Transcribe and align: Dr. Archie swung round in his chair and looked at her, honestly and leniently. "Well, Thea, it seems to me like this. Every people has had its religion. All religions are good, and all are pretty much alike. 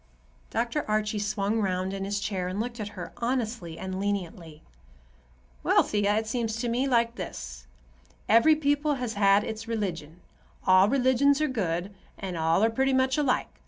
Dr. 0.49 0.83
Archie 0.89 1.19
swung 1.19 1.61
round 1.61 1.93
in 1.93 2.05
his 2.05 2.19
chair 2.19 2.47
and 2.47 2.59
looked 2.59 2.79
at 2.79 2.87
her, 2.97 3.13
honestly 3.17 3.77
and 3.77 3.99
leniently. 3.99 4.63
"Well, 5.61 5.83
Thea, 5.83 6.15
it 6.15 6.25
seems 6.25 6.55
to 6.55 6.67
me 6.69 6.87
like 6.87 7.17
this. 7.17 7.67
Every 8.27 8.55
people 8.55 8.95
has 8.95 9.13
had 9.13 9.43
its 9.43 9.67
religion. 9.67 10.21
All 10.65 10.89
religions 10.89 11.39
are 11.39 11.47
good, 11.47 11.93
and 12.17 12.35
all 12.35 12.63
are 12.63 12.71
pretty 12.71 12.93
much 12.93 13.15
alike. 13.15 13.59